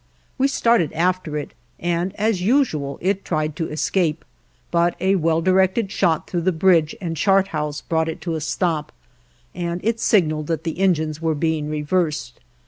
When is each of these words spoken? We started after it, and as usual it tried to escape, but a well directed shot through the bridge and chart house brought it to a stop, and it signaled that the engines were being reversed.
We 0.39 0.47
started 0.47 0.91
after 0.93 1.37
it, 1.37 1.51
and 1.79 2.15
as 2.15 2.41
usual 2.41 2.97
it 3.03 3.23
tried 3.23 3.55
to 3.57 3.69
escape, 3.69 4.25
but 4.71 4.95
a 4.99 5.13
well 5.13 5.41
directed 5.43 5.91
shot 5.91 6.25
through 6.27 6.41
the 6.41 6.51
bridge 6.51 6.95
and 6.99 7.15
chart 7.15 7.49
house 7.49 7.81
brought 7.81 8.09
it 8.09 8.19
to 8.21 8.33
a 8.33 8.41
stop, 8.41 8.91
and 9.53 9.79
it 9.85 9.99
signaled 9.99 10.47
that 10.47 10.63
the 10.63 10.79
engines 10.79 11.21
were 11.21 11.35
being 11.35 11.69
reversed. 11.69 12.39